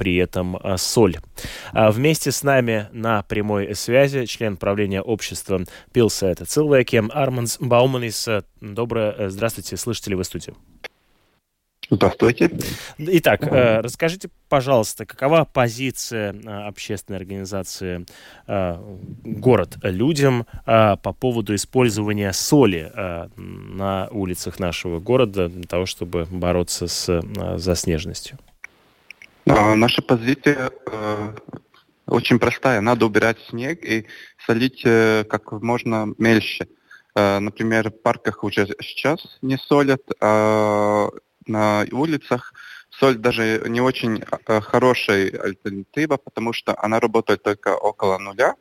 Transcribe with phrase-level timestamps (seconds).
[0.00, 1.18] при этом соль.
[1.74, 5.60] Вместе с нами на прямой связи член правления общества
[5.92, 8.26] Пилсета Цилвекем Арманс Бауманис.
[8.62, 10.56] Доброе, здравствуйте, слышите ли вы студию?
[11.90, 12.50] Здравствуйте.
[12.98, 18.06] Итак, э, расскажите, пожалуйста, какова позиция э, общественной организации
[18.46, 18.76] э,
[19.24, 22.92] «Город людям» по поводу использования соли
[23.36, 27.22] на улицах нашего города для того, чтобы бороться с
[27.56, 28.38] заснеженностью?
[29.50, 30.70] А, наша позиция
[32.06, 32.80] очень простая.
[32.80, 34.06] Надо убирать снег и
[34.46, 36.68] солить как можно мельче.
[37.14, 41.10] Например, в парках уже сейчас не солят, а
[41.46, 42.54] на улицах.
[42.90, 48.56] Соль даже не очень э, хорошая альтернатива, потому что она работает только около нуля.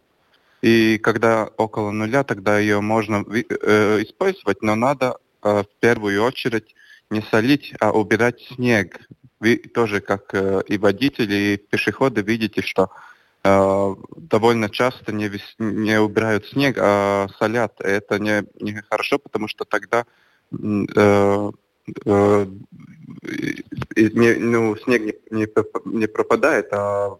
[0.61, 6.75] И когда около нуля, тогда ее можно э, использовать, но надо э, в первую очередь
[7.09, 8.99] не солить, а убирать снег.
[9.39, 12.91] Вы тоже, как э, и водители, и пешеходы, видите, что
[13.43, 17.79] э, довольно часто не, не убирают снег, а солят.
[17.79, 20.05] Это не, не хорошо, потому что тогда
[20.51, 21.51] э,
[22.05, 22.45] э,
[23.95, 25.47] не, ну, снег не, не,
[25.85, 27.17] не пропадает, а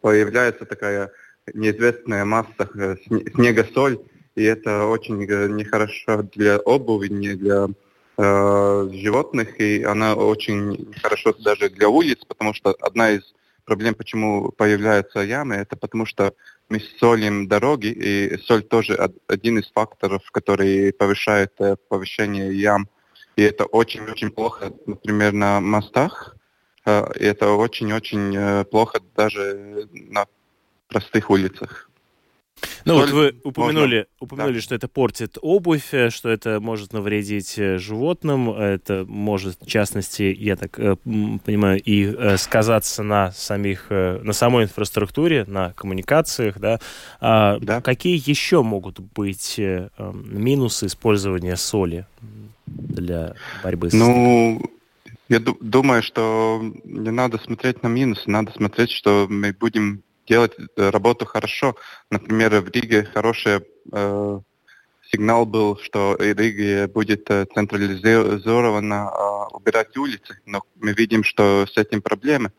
[0.00, 1.12] появляется такая
[1.52, 2.96] неизвестная масса э,
[3.34, 3.98] снега-соль,
[4.34, 7.68] и это очень э, нехорошо для обуви, не для
[8.16, 14.50] э, животных, и она очень хорошо даже для улиц, потому что одна из проблем, почему
[14.52, 16.34] появляются ямы, это потому что
[16.68, 18.96] мы солим дороги, и соль тоже
[19.28, 22.88] один из факторов, который повышает э, повышение ям.
[23.36, 26.36] И это очень-очень плохо, например, на мостах.
[26.84, 30.26] Э, и это очень-очень плохо даже на
[30.88, 31.88] простых улицах.
[32.84, 34.06] Ну вот вы упомянули, можно...
[34.20, 34.60] упомянули, да.
[34.60, 40.56] что это портит обувь, э, что это может навредить животным, это может, в частности, я
[40.56, 46.80] так понимаю, и сказаться на самих, на самой инфраструктуре, на коммуникациях, да.
[47.20, 47.80] А да.
[47.80, 52.06] Какие еще могут быть минусы использования соли?
[52.66, 54.62] для борьбы с Ну,
[55.28, 60.90] я думаю, что не надо смотреть на минусы, надо смотреть, что мы будем делать э,
[60.90, 61.76] работу хорошо.
[62.10, 63.60] Например, в Риге хороший
[63.92, 64.40] э,
[65.10, 71.76] сигнал был, что в Риге будет централизованно э, убирать улицы, но мы видим, что с
[71.76, 72.52] этим проблемы.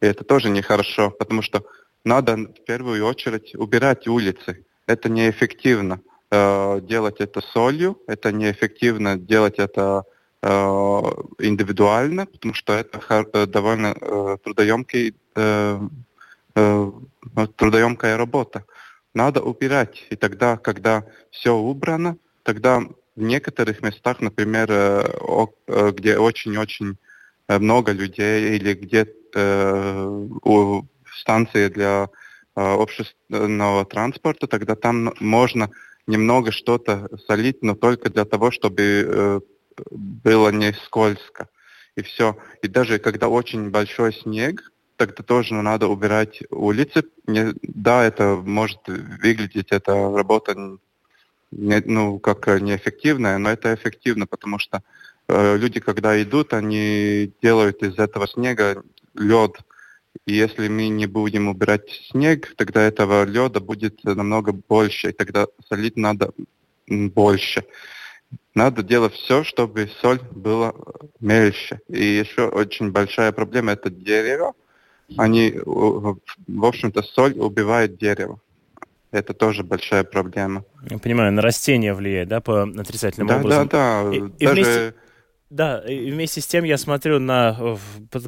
[0.00, 1.64] И это тоже нехорошо, потому что
[2.04, 4.64] надо в первую очередь убирать улицы.
[4.86, 6.00] Это неэффективно.
[6.34, 10.04] Э, делать это солью, это неэффективно делать это
[10.42, 13.00] э, индивидуально, потому что это
[13.34, 15.14] э, довольно трудоемкий,
[16.54, 18.64] трудоемкая работа.
[19.14, 22.80] Надо убирать, и тогда, когда все убрано, тогда
[23.14, 25.04] в некоторых местах, например, э,
[25.66, 26.96] э, где очень-очень
[27.48, 32.08] много людей или где э, у станции для
[32.56, 35.70] э, общественного транспорта, тогда там можно
[36.06, 39.40] немного что-то солить, но только для того, чтобы э,
[39.90, 41.48] было не скользко.
[41.96, 42.36] И все.
[42.62, 44.71] И даже когда очень большой снег,
[45.06, 47.04] тогда тоже надо убирать улицы.
[47.26, 50.78] Не, да, это может выглядеть, эта работа
[51.50, 54.82] не, ну, как неэффективная, но это эффективно, потому что
[55.28, 58.82] э, люди, когда идут, они делают из этого снега
[59.14, 59.56] лед,
[60.26, 65.46] и если мы не будем убирать снег, тогда этого леда будет намного больше, и тогда
[65.68, 66.32] солить надо
[66.86, 67.64] больше.
[68.54, 70.74] Надо делать все, чтобы соль была
[71.20, 71.80] мельче.
[71.88, 74.54] И еще очень большая проблема– это дерево.
[75.16, 78.40] Они, в общем-то, соль убивает дерево.
[79.10, 80.64] Это тоже большая проблема.
[80.88, 83.68] Я понимаю, на растения влияет, да, по отрицательным да, образом?
[83.68, 84.54] Да, да, и, Даже...
[84.54, 84.94] вместе
[85.52, 87.76] да, и вместе с тем я смотрю на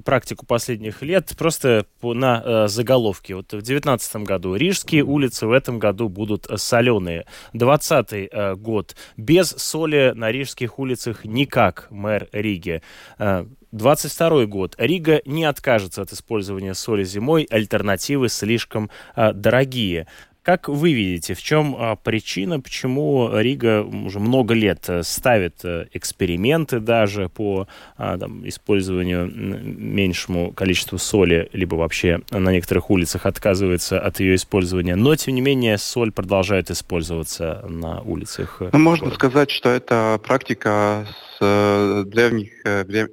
[0.05, 3.33] практику последних лет просто на э, заголовки.
[3.33, 7.25] Вот в 2019 году рижские улицы в этом году будут соленые.
[7.55, 12.83] 2020 э, год без соли на рижских улицах никак, мэр Риги.
[13.19, 14.75] Э, 22 год.
[14.79, 20.07] Рига не откажется от использования соли зимой, альтернативы слишком э, дорогие.
[20.45, 25.87] Как вы видите, в чем а, причина, почему Рига уже много лет э, ставит э,
[25.95, 33.99] эксперименты даже по а, там, использованию меньшему количеству соли, либо вообще на некоторых улицах отказывается
[33.99, 38.61] от ее использования, но тем не менее соль продолжает использоваться на улицах.
[38.71, 42.53] Ну, можно сказать, что это практика с э, древних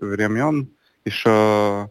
[0.01, 0.67] времен,
[1.05, 1.89] еще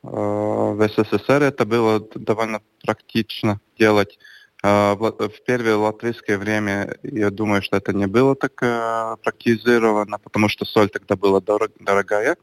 [0.00, 4.18] в СССР это было довольно практично делать
[4.62, 10.64] в первое латвийское время, я думаю, что это не было так э, практизировано, потому что
[10.64, 12.36] соль тогда была дорогая.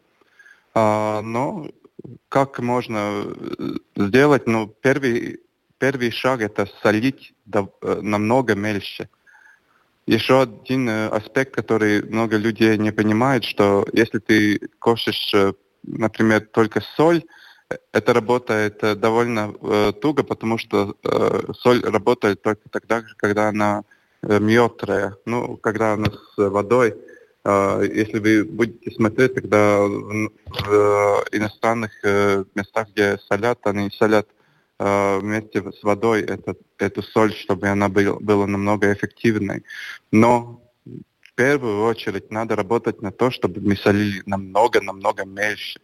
[0.73, 1.67] А, но
[2.29, 3.25] как можно
[3.95, 4.47] сделать?
[4.47, 5.41] Ну, первый,
[5.77, 7.33] первый шаг это солить
[7.81, 9.09] намного мельче.
[10.05, 15.33] Еще один аспект, который много людей не понимают, что если ты кошешь,
[15.83, 17.23] например, только соль,
[17.91, 23.83] это работает довольно э, туго, потому что э, соль работает только тогда, когда она
[24.21, 24.39] э,
[25.25, 26.95] ну, когда она с водой.
[27.43, 34.27] Э, если вы будете смотреть, тогда в, в иностранных э, местах, где солят, они солят
[34.79, 39.63] э, вместе с водой это, эту соль, чтобы она был, была намного эффективной.
[40.11, 45.79] Но в первую очередь надо работать на то, чтобы мы солили намного-намного меньше.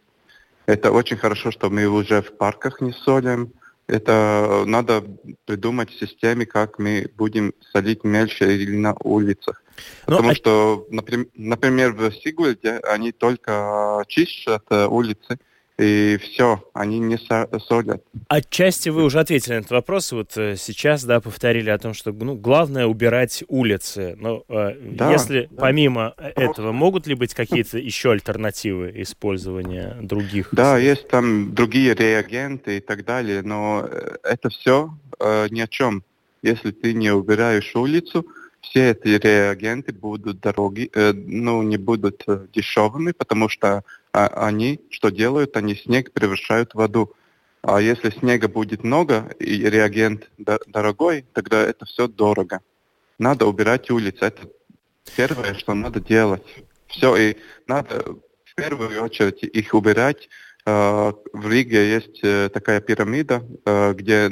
[0.66, 3.52] Это очень хорошо, что мы уже в парках не солим.
[3.88, 5.04] Это надо
[5.44, 9.62] придумать системе, как мы будем солить мельче или на улицах.
[10.06, 10.34] Ну, Потому а...
[10.34, 15.38] что, например, в Сигульде они только чистят э, улицы,
[15.78, 18.02] и все, они не солят.
[18.28, 20.12] Отчасти вы уже ответили на этот вопрос.
[20.12, 24.14] Вот э, сейчас, да, повторили о том, что ну, главное убирать улицы.
[24.18, 25.60] Но э, да, если да.
[25.60, 30.50] помимо этого, могут ли быть какие-то еще альтернативы использования других?
[30.52, 35.66] Да, есть там другие реагенты и так далее, но э, это все э, ни о
[35.66, 36.04] чем.
[36.42, 38.26] Если ты не убираешь улицу,
[38.60, 44.80] все эти реагенты будут дороги, э, ну, не будут э, дешевыми, потому что а, они
[44.90, 45.56] что делают?
[45.56, 47.14] Они снег превращают в воду.
[47.62, 50.28] А если снега будет много и реагент
[50.66, 52.60] дорогой, тогда это все дорого.
[53.18, 54.24] Надо убирать улицы.
[54.24, 54.48] Это
[55.16, 56.42] первое, что надо делать.
[56.88, 57.36] Все, и
[57.66, 60.28] надо в первую очередь их убирать.
[60.66, 64.30] Э, в Риге есть э, такая пирамида, э, где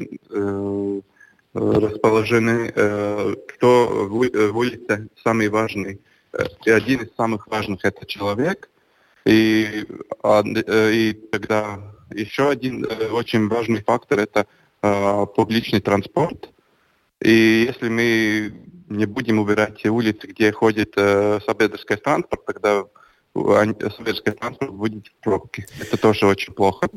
[1.52, 6.00] расположены, кто в улице самый важный.
[6.64, 8.69] И один из самых важных это человек,
[9.24, 9.86] и,
[10.22, 11.80] а, э, и тогда
[12.12, 14.46] еще один э, очень важный фактор– это
[14.82, 16.50] э, публичный транспорт.
[17.20, 18.52] И если мы
[18.88, 22.84] не будем убирать улицы, где ходит э, собедрский транспорт, тогда
[23.34, 25.66] собедрский транспорт будет в пробке.
[25.80, 26.88] Это тоже очень плохо.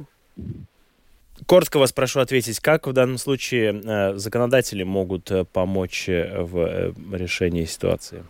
[1.46, 8.24] Коротко вас прошу ответить, как в данном случае законодатели могут помочь в решении ситуации?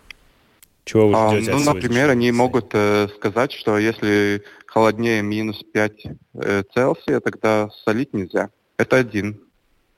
[0.85, 5.91] Чего вы ждете а, Ну, например, они могут э, сказать, что если холоднее минус 5
[6.33, 8.50] э, Цельсия, тогда солить нельзя.
[8.77, 9.39] Это один,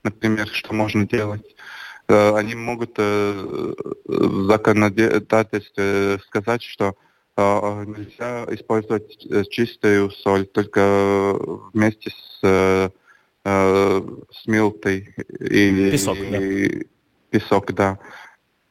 [0.03, 1.55] например, что можно делать.
[2.07, 3.73] Э, они могут э,
[4.05, 6.95] в законодательстве сказать, что
[7.35, 11.35] э, нельзя использовать э, чистую соль, только
[11.73, 12.89] вместе с, э,
[13.45, 16.39] э с милтой или песок, да.
[17.31, 17.99] песок, да.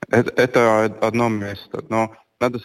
[0.08, 2.60] Это, одно место, но надо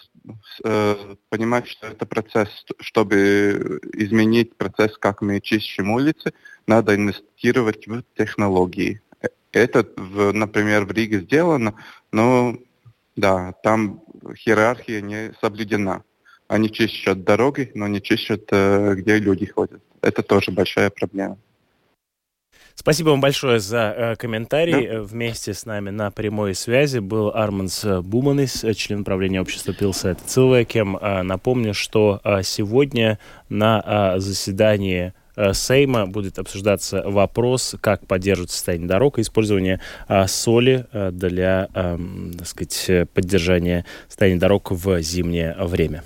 [0.63, 2.49] э, понимать, что это процесс,
[2.79, 6.33] чтобы изменить процесс, как мы чистим улицы,
[6.67, 9.01] надо инвестировать в технологии.
[9.51, 11.75] Это, в, например, в Риге сделано,
[12.11, 12.57] но
[13.15, 14.03] да, там
[14.45, 16.03] иерархия не соблюдена.
[16.47, 19.81] Они чистят дороги, но не чистят, э, где люди ходят.
[20.01, 21.37] Это тоже большая проблема.
[22.79, 24.87] Спасибо вам большое за э, комментарий.
[24.87, 25.01] Да.
[25.01, 30.95] Вместе с нами на прямой связи был Арманс Буманис, член правления общества Пилсет Цилвекем.
[30.95, 33.83] Э, напомню, что э, сегодня на
[34.15, 40.85] э, заседании э, Сейма будет обсуждаться вопрос, как поддерживать состояние дорог и использование а, соли
[40.93, 41.99] а, для, а,
[42.37, 46.01] так сказать, поддержания состояния дорог в зимнее время.